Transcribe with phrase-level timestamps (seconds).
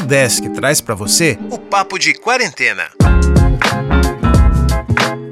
[0.00, 2.84] Desk traz para você o Papo de Quarentena.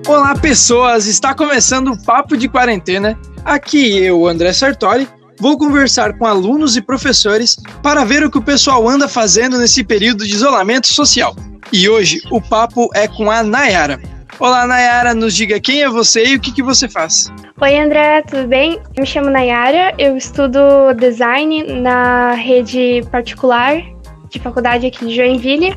[0.07, 1.07] Olá, pessoas!
[1.07, 3.19] Está começando o Papo de Quarentena.
[3.45, 5.09] Aqui eu, André Sartori,
[5.39, 9.85] vou conversar com alunos e professores para ver o que o pessoal anda fazendo nesse
[9.85, 11.35] período de isolamento social.
[11.73, 14.01] E hoje o papo é com a Nayara.
[14.39, 17.33] Olá, Nayara, nos diga quem é você e o que, que você faz.
[17.61, 18.81] Oi, André, tudo bem?
[18.95, 20.61] Eu me chamo Nayara, eu estudo
[20.99, 23.96] design na rede particular
[24.37, 25.75] de faculdade aqui de Joinville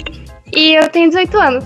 [0.54, 1.66] e eu tenho 18 anos.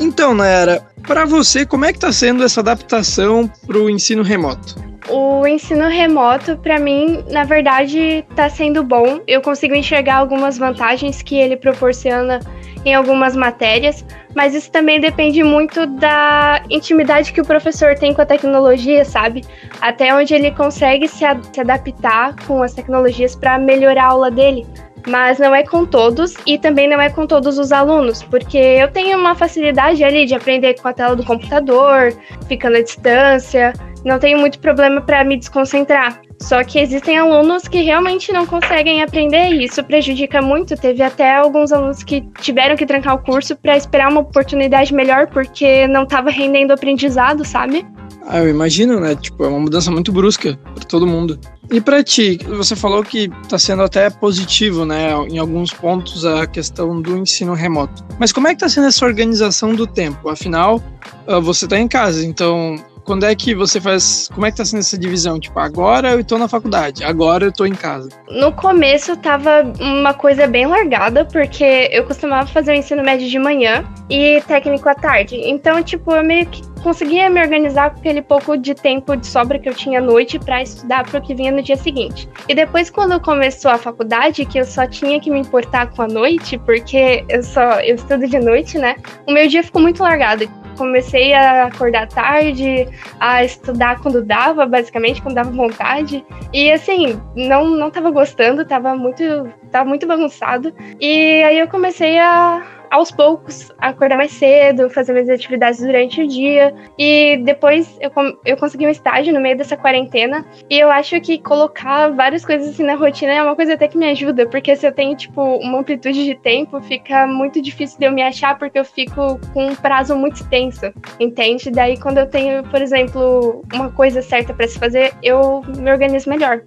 [0.00, 4.92] Então, Nayara, para você, como é que está sendo essa adaptação para o ensino remoto?
[5.08, 9.20] O ensino remoto, para mim, na verdade, está sendo bom.
[9.26, 12.40] Eu consigo enxergar algumas vantagens que ele proporciona
[12.84, 14.04] em algumas matérias,
[14.34, 19.44] mas isso também depende muito da intimidade que o professor tem com a tecnologia, sabe?
[19.80, 24.66] Até onde ele consegue se, se adaptar com as tecnologias para melhorar a aula dele.
[25.06, 28.90] Mas não é com todos e também não é com todos os alunos, porque eu
[28.90, 33.72] tenho uma facilidade ali de aprender com a tela do computador, ficando à distância,
[34.04, 36.20] não tenho muito problema para me desconcentrar.
[36.40, 40.76] Só que existem alunos que realmente não conseguem aprender e isso prejudica muito.
[40.76, 45.28] Teve até alguns alunos que tiveram que trancar o curso para esperar uma oportunidade melhor
[45.28, 47.86] porque não estava rendendo aprendizado, sabe?
[48.26, 49.14] Ah, eu imagino, né?
[49.14, 51.38] Tipo, é uma mudança muito brusca para todo mundo.
[51.70, 56.46] E para ti, você falou que está sendo até positivo, né, em alguns pontos a
[56.46, 58.04] questão do ensino remoto.
[58.18, 60.28] Mas como é que está sendo essa organização do tempo?
[60.28, 60.82] Afinal,
[61.26, 64.28] ah, você está em casa, então quando é que você faz.
[64.32, 65.38] Como é que tá sendo essa divisão?
[65.38, 68.08] Tipo, agora eu estou na faculdade, agora eu estou em casa.
[68.28, 73.38] No começo tava uma coisa bem largada, porque eu costumava fazer o ensino médio de
[73.38, 75.36] manhã e técnico à tarde.
[75.36, 79.58] Então, tipo, eu meio que conseguia me organizar com aquele pouco de tempo de sobra
[79.58, 82.28] que eu tinha à noite para estudar para o que vinha no dia seguinte.
[82.48, 86.08] E depois, quando começou a faculdade, que eu só tinha que me importar com a
[86.08, 88.96] noite, porque eu só eu estudo de noite, né?
[89.26, 90.50] O meu dia ficou muito largado
[90.82, 92.88] comecei a acordar tarde,
[93.20, 96.24] a estudar quando dava, basicamente, quando dava vontade.
[96.52, 99.22] E assim, não, não tava gostando, tava muito,
[99.70, 100.74] tava muito bagunçado.
[101.00, 106.28] E aí eu comecei a aos poucos, acordar mais cedo, fazer minhas atividades durante o
[106.28, 106.74] dia.
[106.98, 108.10] E depois eu,
[108.44, 110.44] eu consegui um estágio no meio dessa quarentena.
[110.68, 113.96] E eu acho que colocar várias coisas assim na rotina é uma coisa até que
[113.96, 118.04] me ajuda, porque se eu tenho, tipo, uma amplitude de tempo, fica muito difícil de
[118.04, 121.70] eu me achar, porque eu fico com um prazo muito extenso, entende?
[121.70, 126.28] Daí, quando eu tenho, por exemplo, uma coisa certa para se fazer, eu me organizo
[126.28, 126.60] melhor.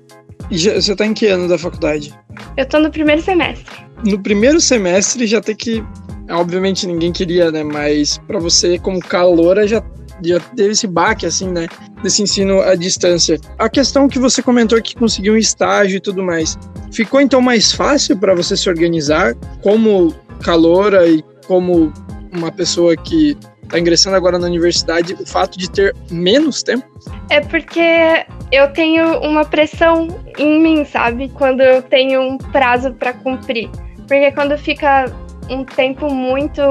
[0.49, 2.11] E você tá em que ano da faculdade?
[2.57, 3.85] Eu tô no primeiro semestre.
[4.03, 5.83] No primeiro semestre já tem que
[6.29, 7.63] obviamente ninguém queria, né?
[7.63, 9.83] Mas para você, como caloura, já,
[10.23, 11.67] já teve esse baque, assim, né?
[12.01, 13.39] Desse ensino à distância.
[13.57, 16.57] A questão que você comentou que conseguiu um estágio e tudo mais,
[16.91, 20.13] ficou então mais fácil para você se organizar como
[20.43, 21.91] caloura e como
[22.31, 26.85] uma pessoa que está ingressando agora na universidade, o fato de ter menos tempo?
[27.29, 30.07] É porque eu tenho uma pressão
[30.37, 31.29] em mim, sabe?
[31.29, 33.69] Quando eu tenho um prazo para cumprir.
[34.07, 35.11] Porque quando fica
[35.49, 36.61] um tempo muito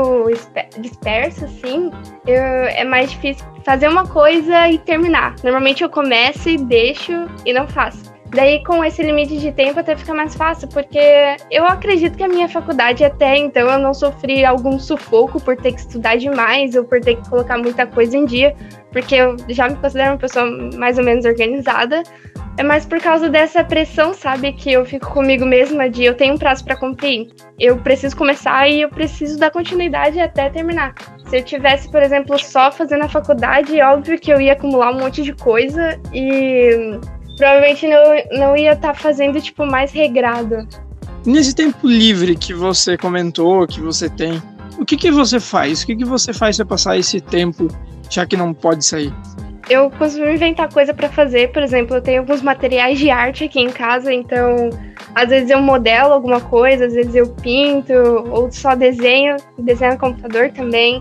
[0.78, 1.90] disperso, assim,
[2.26, 5.34] eu, é mais difícil fazer uma coisa e terminar.
[5.42, 7.12] Normalmente eu começo e deixo
[7.44, 8.13] e não faço.
[8.30, 10.98] Daí, com esse limite de tempo, até fica mais fácil, porque
[11.50, 15.72] eu acredito que a minha faculdade, até então, eu não sofri algum sufoco por ter
[15.72, 18.56] que estudar demais ou por ter que colocar muita coisa em dia,
[18.90, 20.46] porque eu já me considero uma pessoa
[20.76, 22.02] mais ou menos organizada.
[22.56, 24.52] É mais por causa dessa pressão, sabe?
[24.52, 27.32] Que eu fico comigo mesma de eu tenho um prazo para cumprir.
[27.58, 30.94] Eu preciso começar e eu preciso dar continuidade até terminar.
[31.26, 35.00] Se eu tivesse, por exemplo, só fazendo a faculdade, óbvio que eu ia acumular um
[35.00, 36.96] monte de coisa e
[37.36, 40.66] provavelmente não, não ia estar tá fazendo, tipo, mais regrado.
[41.26, 44.42] Nesse tempo livre que você comentou, que você tem,
[44.78, 45.82] o que, que você faz?
[45.82, 47.68] O que, que você faz para passar esse tempo,
[48.10, 49.12] já que não pode sair?
[49.68, 51.50] eu costumo inventar coisa para fazer.
[51.52, 54.70] Por exemplo, eu tenho alguns materiais de arte aqui em casa, então
[55.14, 59.98] às vezes eu modelo alguma coisa, às vezes eu pinto, ou só desenho, desenho no
[59.98, 61.00] computador também.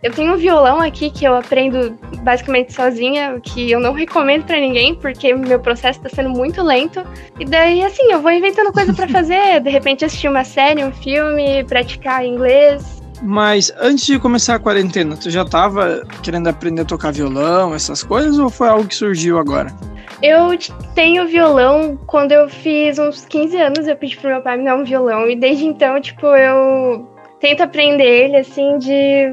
[0.00, 4.60] Eu tenho um violão aqui que eu aprendo basicamente sozinha, que eu não recomendo para
[4.60, 7.04] ninguém, porque meu processo está sendo muito lento.
[7.38, 9.58] E daí, assim, eu vou inventando coisa para fazer.
[9.60, 13.02] De repente, assistir uma série, um filme, praticar inglês.
[13.20, 18.04] Mas antes de começar a quarentena, tu já estava querendo aprender a tocar violão, essas
[18.04, 19.74] coisas, ou foi algo que surgiu agora?
[20.22, 20.56] Eu
[20.94, 24.76] tenho violão quando eu fiz uns 15 anos, eu pedi pro meu pai me dar
[24.76, 25.28] um violão.
[25.28, 27.08] E desde então, tipo, eu
[27.40, 29.32] tento aprender ele, assim, de,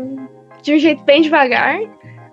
[0.65, 1.79] de um jeito bem devagar.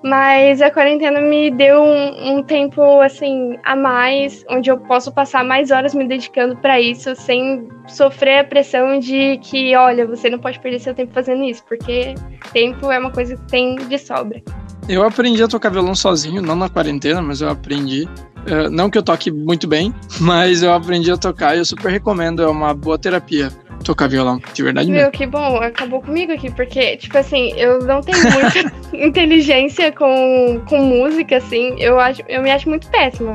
[0.02, 5.44] Mas a quarentena me deu um, um, tempo assim a mais, onde eu posso passar
[5.44, 10.40] mais horas me dedicando para isso, sem sofrer a pressão de que, olha, você não
[10.40, 12.16] pode perder seu tempo fazendo isso, porque
[12.52, 14.42] tempo é uma coisa que tem de sobra.
[14.88, 18.08] Eu aprendi a tocar violão sozinho, não na quarentena, mas eu aprendi.
[18.42, 21.92] Uh, não que eu toque muito bem, mas eu aprendi a tocar e eu super
[21.92, 23.52] recomendo, é uma boa terapia
[23.82, 25.12] tocar violão, de verdade Meu, mesmo.
[25.12, 30.78] que bom, acabou comigo aqui, porque, tipo assim, eu não tenho muita inteligência com, com
[30.78, 33.34] música, assim, eu, acho, eu me acho muito péssima.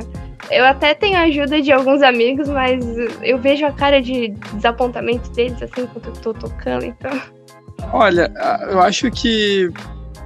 [0.49, 2.83] Eu até tenho a ajuda de alguns amigos, mas
[3.21, 7.11] eu vejo a cara de desapontamento deles, assim, quando eu tô tocando, então...
[7.91, 8.31] Olha,
[8.69, 9.69] eu acho que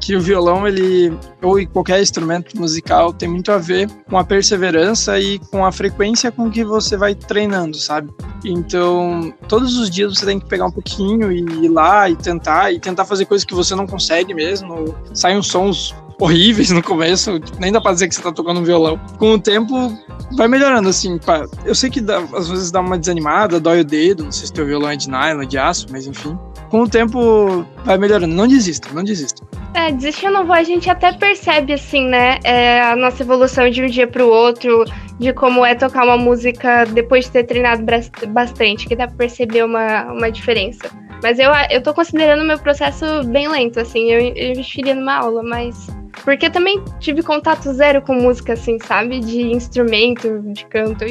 [0.01, 5.19] que o violão, ele, ou qualquer instrumento musical, tem muito a ver com a perseverança
[5.19, 8.12] e com a frequência com que você vai treinando, sabe?
[8.44, 12.71] Então, todos os dias você tem que pegar um pouquinho e ir lá e tentar,
[12.71, 14.95] e tentar fazer coisas que você não consegue mesmo.
[15.13, 19.00] Saem sons horríveis no começo, nem dá pra dizer que você tá tocando um violão.
[19.18, 19.91] Com o tempo,
[20.38, 21.18] vai melhorando, assim.
[21.18, 21.45] Pá.
[21.65, 24.53] Eu sei que dá, às vezes dá uma desanimada, dói o dedo, não sei se
[24.53, 26.38] teu violão é de nylon, de aço, mas enfim.
[26.69, 28.33] Com o tempo, vai melhorando.
[28.33, 29.44] Não desista, não desista.
[29.73, 33.81] É, desistir não vou, a gente até percebe, assim, né, é, a nossa evolução de
[33.81, 34.83] um dia pro outro,
[35.17, 37.83] de como é tocar uma música depois de ter treinado
[38.29, 40.89] bastante, que dá pra perceber uma, uma diferença.
[41.21, 45.44] Mas eu, eu tô considerando meu processo bem lento, assim, eu, eu investiria numa aula,
[45.44, 45.88] mas.
[46.23, 49.19] Porque também tive contato zero com música, assim, sabe?
[49.19, 51.06] De instrumento, de canto.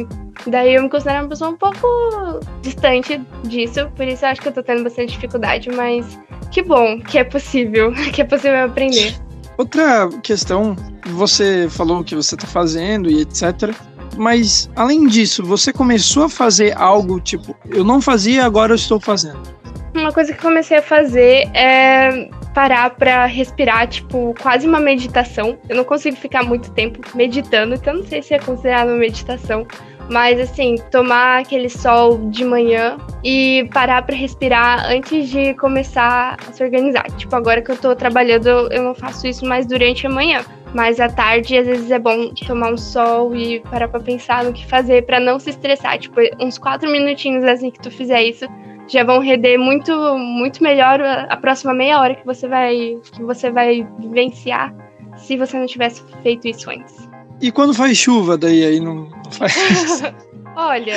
[0.47, 4.49] Daí eu me considero uma pessoa um pouco distante disso, por isso eu acho que
[4.49, 6.19] eu tô tendo bastante dificuldade, mas
[6.51, 9.15] que bom que é possível, que é possível aprender.
[9.59, 10.75] Outra questão,
[11.09, 13.75] você falou o que você está fazendo e etc.
[14.17, 18.99] Mas além disso, você começou a fazer algo tipo, eu não fazia, agora eu estou
[18.99, 19.60] fazendo.
[20.01, 25.59] Uma coisa que comecei a fazer é parar para respirar, tipo, quase uma meditação.
[25.69, 29.67] Eu não consigo ficar muito tempo meditando, então não sei se é considerado uma meditação,
[30.11, 36.53] mas assim, tomar aquele sol de manhã e parar para respirar antes de começar a
[36.53, 37.05] se organizar.
[37.19, 40.41] Tipo, agora que eu tô trabalhando, eu não faço isso mais durante a manhã.
[40.73, 44.53] Mas à tarde, às vezes é bom tomar um sol e parar pra pensar no
[44.53, 45.99] que fazer para não se estressar.
[45.99, 48.47] Tipo, uns quatro minutinhos assim que tu fizer isso,
[48.91, 53.51] já vão render muito, muito melhor a próxima meia hora que você vai, que você
[53.51, 54.75] vai vivenciar
[55.17, 57.09] se você não tivesse feito isso antes.
[57.41, 59.55] E quando faz chuva, daí aí não, não faz
[60.57, 60.97] Olha,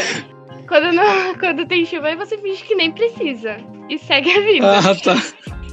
[0.67, 3.57] quando, não, quando tem chuva, aí você finge que nem precisa.
[3.89, 4.79] E segue a vida.
[4.79, 5.15] Ah, tá.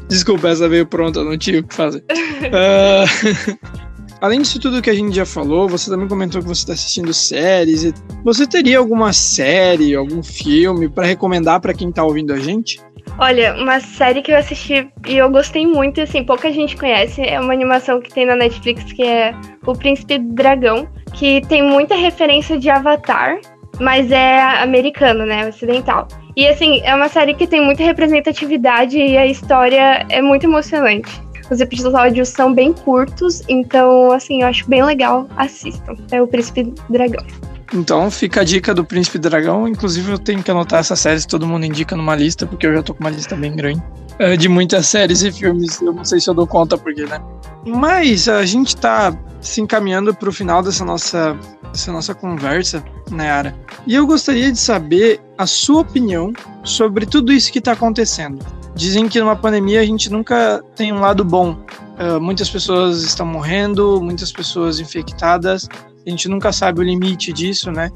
[0.08, 2.04] Desculpa, essa veio pronta, não tinha o que fazer.
[2.10, 3.80] uh,
[4.20, 7.12] além disso tudo que a gente já falou, você também comentou que você está assistindo
[7.12, 7.92] séries.
[8.24, 12.80] Você teria alguma série, algum filme para recomendar para quem está ouvindo a gente?
[13.18, 17.20] Olha, uma série que eu assisti e eu gostei muito, e assim, pouca gente conhece,
[17.20, 19.34] é uma animação que tem na Netflix que é
[19.66, 23.38] O Príncipe Dragão, que tem muita referência de Avatar,
[23.80, 26.06] mas é americano, né, ocidental.
[26.36, 31.10] E assim, é uma série que tem muita representatividade e a história é muito emocionante.
[31.50, 35.96] Os episódios são bem curtos, então assim, eu acho bem legal, assistam.
[36.10, 37.24] É O Príncipe Dragão.
[37.72, 39.68] Então fica a dica do Príncipe Dragão.
[39.68, 42.74] Inclusive, eu tenho que anotar essas séries que todo mundo indica numa lista, porque eu
[42.74, 43.82] já tô com uma lista bem grande
[44.20, 45.80] é, de muitas séries e filmes.
[45.80, 47.20] Eu não sei se eu dou conta, porque, né?
[47.66, 51.36] Mas a gente tá se encaminhando pro final dessa nossa,
[51.72, 53.56] dessa nossa conversa, Nayara.
[53.86, 56.32] E eu gostaria de saber a sua opinião
[56.62, 58.44] sobre tudo isso que tá acontecendo.
[58.74, 61.58] Dizem que numa pandemia a gente nunca tem um lado bom.
[61.98, 65.68] Uh, muitas pessoas estão morrendo, muitas pessoas infectadas,
[66.06, 67.90] a gente nunca sabe o limite disso, né?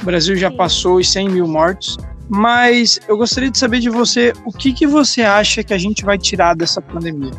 [0.00, 1.96] O Brasil já passou os 100 mil mortos.
[2.28, 6.04] Mas eu gostaria de saber de você o que, que você acha que a gente
[6.04, 7.32] vai tirar dessa pandemia.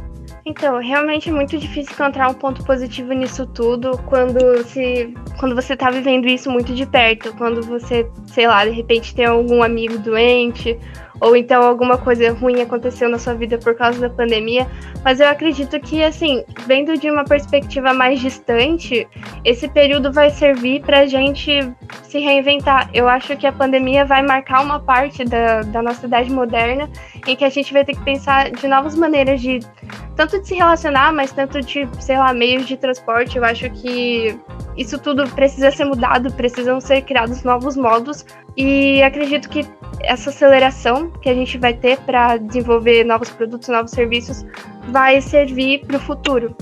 [0.46, 5.77] Então, realmente é muito difícil encontrar um ponto positivo nisso tudo quando se quando você
[5.77, 10.00] tá vivendo isso muito de perto, quando você, sei lá, de repente tem algum amigo
[10.00, 10.75] doente
[11.21, 14.67] ou então alguma coisa ruim aconteceu na sua vida por causa da pandemia,
[15.03, 19.07] mas eu acredito que assim, vendo de uma perspectiva mais distante,
[19.43, 21.71] esse período vai servir para a gente
[22.03, 22.89] se reinventar.
[22.93, 26.89] Eu acho que a pandemia vai marcar uma parte da, da nossa idade moderna
[27.27, 29.59] em que a gente vai ter que pensar de novas maneiras de
[30.19, 33.38] tanto de se relacionar, mas tanto de, sei lá, meios de transporte.
[33.38, 34.38] Eu acho que
[34.75, 38.25] isso tudo precisa ser mudado, precisam ser criados novos modos
[38.57, 39.65] e acredito que
[40.01, 44.45] essa aceleração que a gente vai ter para desenvolver novos produtos, novos serviços,
[44.89, 46.53] vai servir para o futuro.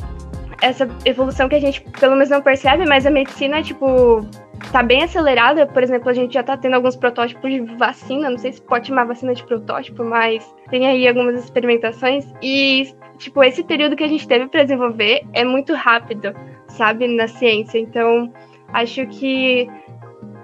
[0.61, 4.23] Essa evolução que a gente pelo menos não percebe, mas a medicina, tipo,
[4.71, 5.65] tá bem acelerada.
[5.65, 8.87] Por exemplo, a gente já tá tendo alguns protótipos de vacina, não sei se pode
[8.87, 12.25] chamar vacina de protótipo, mas tem aí algumas experimentações.
[12.41, 16.33] E, tipo, esse período que a gente teve para desenvolver é muito rápido,
[16.67, 17.79] sabe, na ciência.
[17.79, 18.31] Então,
[18.74, 19.67] acho que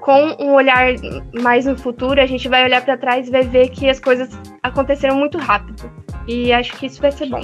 [0.02, 0.94] com um olhar
[1.42, 4.30] mais no futuro, a gente vai olhar para trás e vai ver que as coisas
[4.62, 5.90] aconteceram muito rápido.
[6.28, 7.42] E acho que isso vai ser bom.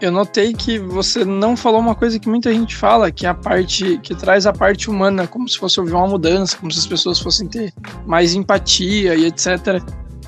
[0.00, 3.34] Eu notei que você não falou uma coisa que muita gente fala, que é a
[3.34, 6.86] parte que traz a parte humana, como se fosse ouvir uma mudança, como se as
[6.86, 7.72] pessoas fossem ter
[8.06, 9.82] mais empatia e etc.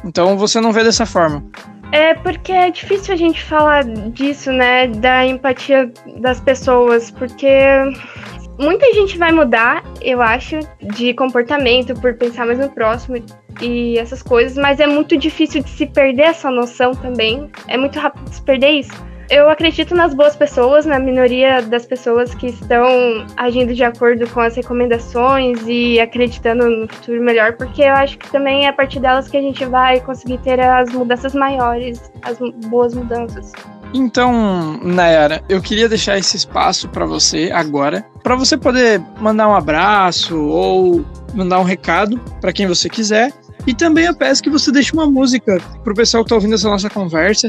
[0.05, 1.45] Então você não vê dessa forma.
[1.93, 4.89] É porque é difícil a gente falar disso, né?
[4.89, 7.49] Da empatia das pessoas, porque
[8.59, 13.17] muita gente vai mudar, eu acho, de comportamento por pensar mais no próximo
[13.61, 17.51] e essas coisas, mas é muito difícil de se perder essa noção também.
[17.69, 19.14] É muito rápido de se perder isso.
[19.31, 24.41] Eu acredito nas boas pessoas, na minoria das pessoas que estão agindo de acordo com
[24.41, 29.01] as recomendações e acreditando no futuro melhor, porque eu acho que também é a partir
[29.01, 33.53] delas que a gente vai conseguir ter as mudanças maiores, as boas mudanças.
[33.95, 39.55] Então, Nayara, eu queria deixar esse espaço para você agora, para você poder mandar um
[39.55, 43.33] abraço ou mandar um recado para quem você quiser.
[43.67, 46.69] E também eu peço que você deixe uma música pro pessoal que tá ouvindo essa
[46.69, 47.49] nossa conversa.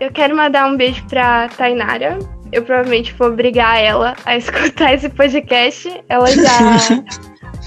[0.00, 2.18] Eu quero mandar um beijo pra Tainara.
[2.52, 6.02] Eu provavelmente vou obrigar ela a escutar esse podcast.
[6.08, 7.04] Ela já,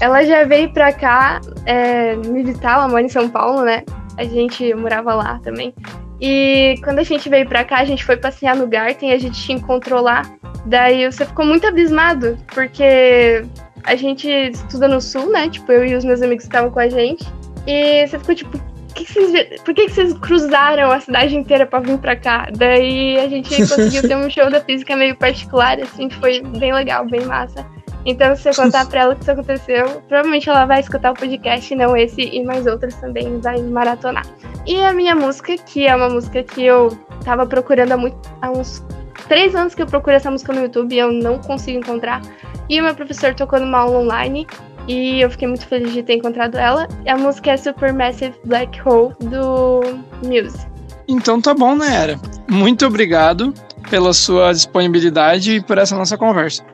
[0.00, 3.82] ela já veio pra cá é, me visitar, ela mora em São Paulo, né?
[4.16, 5.74] A gente morava lá também.
[6.20, 9.18] E quando a gente veio pra cá, a gente foi passear no Garten e a
[9.18, 10.22] gente te encontrou lá.
[10.64, 13.44] Daí você ficou muito abismado, porque
[13.84, 15.48] a gente estuda no sul, né?
[15.50, 17.26] Tipo, eu e os meus amigos estavam com a gente.
[17.66, 21.80] E você ficou tipo, que vocês, por que, que vocês cruzaram a cidade inteira para
[21.80, 22.48] vir para cá?
[22.56, 27.06] Daí a gente conseguiu ter um show da física meio particular, assim, foi bem legal,
[27.06, 27.66] bem massa.
[28.04, 31.14] Então, se você contar pra ela o que isso aconteceu, provavelmente ela vai escutar o
[31.14, 34.26] podcast, não esse e mais outros também, vai maratonar.
[34.66, 36.90] E a minha música, que é uma música que eu
[37.24, 38.84] tava procurando há, muito, há uns
[39.28, 42.20] três anos que eu procuro essa música no YouTube e eu não consigo encontrar.
[42.68, 44.46] E o meu professor tocou numa aula online
[44.88, 46.88] e eu fiquei muito feliz de ter encontrado ela.
[47.06, 49.80] A música é Supermassive Black Hole do
[50.26, 50.66] Muse.
[51.08, 52.20] Então tá bom, né, Era?
[52.48, 53.52] Muito obrigado
[53.90, 56.64] pela sua disponibilidade e por essa nossa conversa.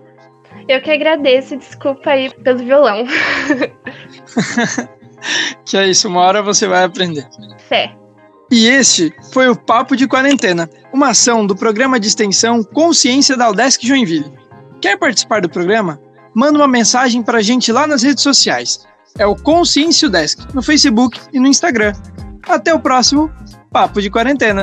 [0.68, 3.06] Eu que agradeço, desculpa aí pelo violão.
[5.64, 7.26] que é isso, uma hora você vai aprender.
[7.68, 7.94] Fé.
[8.50, 13.50] E este foi o Papo de Quarentena, uma ação do programa de extensão Consciência da
[13.50, 14.32] Udesc Joinville.
[14.80, 16.00] Quer participar do programa?
[16.38, 18.86] Manda uma mensagem para a gente lá nas redes sociais.
[19.18, 21.92] É o Consciência Desk, no Facebook e no Instagram.
[22.48, 23.28] Até o próximo
[23.72, 24.62] Papo de Quarentena.